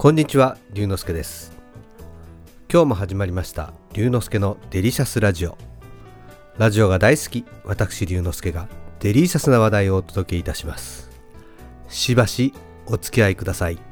[0.00, 1.52] こんにちは龍之介です。
[2.72, 5.58] 今日も始まりました龍之介のデリシャスラジオ。
[6.56, 8.66] ラジオが大好き私龍之介が
[9.00, 11.10] デリシャスな話題をお届けいたします。
[11.90, 12.54] しばし
[12.86, 13.89] お付き合いください。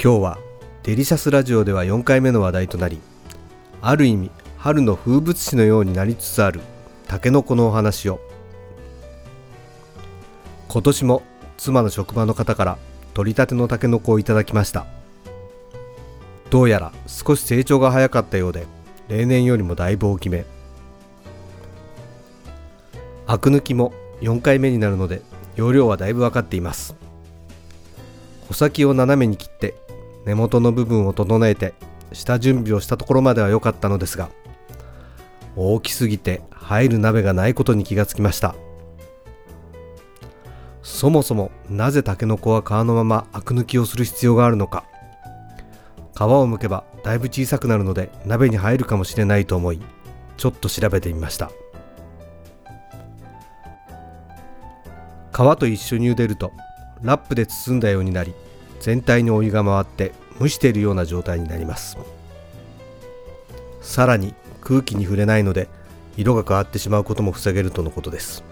[0.00, 0.38] 今日は
[0.84, 3.00] デリシャスラジオでは4回目の話題となり
[3.82, 6.60] ある意味春の風物詩のようになりつつある
[7.08, 8.20] タケノコのお話を。
[10.68, 11.22] 今年も
[11.56, 12.78] 妻の職場の方から
[13.12, 14.86] 取り立てのタケノコをいただきました。
[16.50, 18.66] どうやら少し成長が早かったようで
[19.08, 20.44] 例年よりもだいぶ大きめ。
[23.26, 25.22] アク抜きも4回目になるので
[25.56, 26.94] 容量はだいぶ分かっています。
[28.42, 29.87] 穂先を斜めに切って
[30.28, 31.72] 根元の部分を整えて
[32.12, 34.28] 下準備をしたところまでは良かったのですが
[35.56, 38.54] 大きすぎて入る鍋がないことに気がつきました。
[40.82, 44.84] そもそもなぜタケノコは皮のままアク抜きをする必要があるのか。
[46.14, 49.80] 皮を剥けばだいぶ小さくなるので鍋に入るかもしれないと思い
[50.36, 51.50] ちょっと調べてみました。
[55.32, 56.52] 皮と一緒に茹でると
[57.02, 58.34] ラップで包んだようになり
[58.80, 61.96] 全体にお湯が回って蒸しているような状態になります。
[63.80, 65.68] さらに空気に触れないので
[66.16, 68.44] 色が変わってしまうことも防げるとのことです。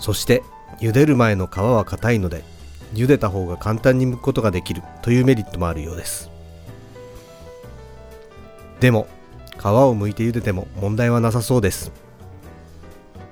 [0.00, 0.42] そして
[0.80, 2.44] 茹でる前の皮は硬いので
[2.92, 6.30] 茹でた方が簡単に剥くことができるというメリットもあるようです。
[8.80, 9.06] でも
[9.58, 11.92] 皮を剥いて茹でても問題はなさそうです。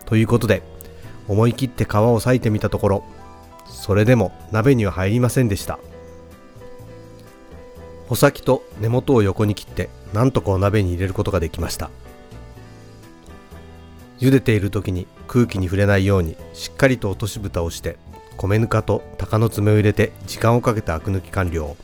[0.06, 0.62] ということで
[1.28, 3.04] 思い切って皮を裂いてみたところ
[3.66, 5.78] それでも鍋には入りませんでした。
[8.04, 11.90] 穂先と根元を横に切ってなんとかお鍋に入れることができました。
[14.20, 17.96] 茹でている時に空気に触れないようにしっかりと落とし蓋をして
[18.36, 21.76] 米ぬかと鷹の爪を入れて時間をかけてアク抜き完了。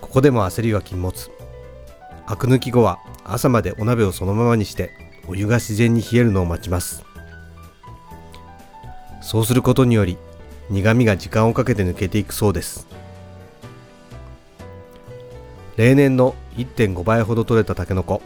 [0.00, 1.30] ここでも焦りは禁物。
[2.26, 4.90] アク抜き後は朝までお鍋をそのままにして
[5.28, 7.04] お湯が自然に冷えるのを待ちます。
[9.30, 10.18] そうすることにより
[10.70, 12.88] 苦味が時間をかけて抜けていくそうです。
[15.76, 18.22] 例年の1.5倍ほど取れたたけのこ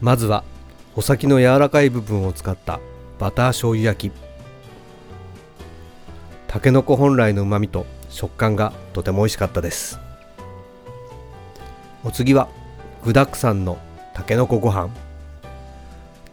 [0.00, 0.44] まずは
[0.92, 2.78] 穂先の柔らかい部分を使った
[3.18, 4.12] バター醤油焼き。
[6.46, 9.98] たけのこ本来のうまみと食感がとても美味しかったです。
[12.04, 12.48] お次は
[13.04, 13.78] 具だくさんの
[14.12, 14.90] たけのこご飯。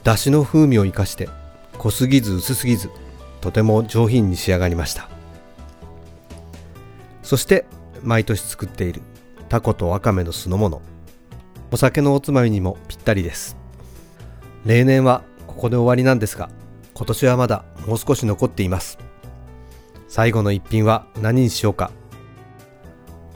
[0.04, 1.28] だしの風味を生かして
[1.80, 2.92] 濃すぎず薄すぎず
[3.42, 5.10] とても上品に仕上がりました。
[7.24, 7.66] そして
[8.04, 9.02] 毎年作っている
[9.50, 10.82] タコとわかめの酢の物。
[11.72, 13.58] お酒のおつまみにもぴったりです。
[14.66, 16.50] 例年はここで終わりなんですが
[16.94, 18.98] 今年はまだもう少し残っています。
[20.08, 21.92] 最後の一品は何にしようか。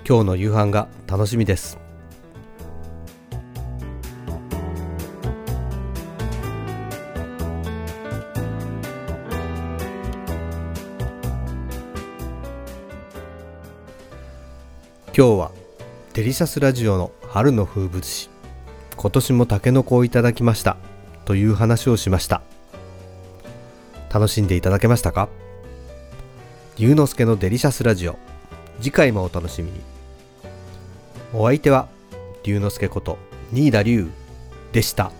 [0.08, 1.85] 今日の夕飯が楽しみです。
[15.18, 15.52] 今日は
[16.14, 18.30] デリシャスラジオの春の風物詩
[18.98, 20.76] 今年もタケノコをいただきました
[21.24, 22.42] という話をしました。
[24.14, 25.30] 楽しんでいただけましたか？
[26.76, 28.18] 龍之介のデリシャスラジオ
[28.82, 29.80] 次回もお楽しみに。
[31.34, 31.88] お相手は
[32.44, 33.18] 龍之介こと
[33.54, 34.10] 新田龍
[34.74, 35.14] でした。